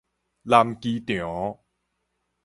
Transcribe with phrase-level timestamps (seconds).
[0.41, 1.59] 南機場